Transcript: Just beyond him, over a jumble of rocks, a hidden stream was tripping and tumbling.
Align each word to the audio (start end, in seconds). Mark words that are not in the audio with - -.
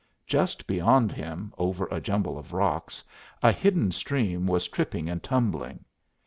Just 0.25 0.65
beyond 0.65 1.11
him, 1.11 1.53
over 1.59 1.85
a 1.91 2.01
jumble 2.01 2.35
of 2.39 2.53
rocks, 2.53 3.03
a 3.43 3.51
hidden 3.51 3.91
stream 3.91 4.47
was 4.47 4.67
tripping 4.67 5.07
and 5.11 5.21
tumbling. 5.21 5.85